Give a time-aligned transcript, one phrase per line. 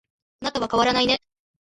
[0.39, 1.21] あなたは変わらないね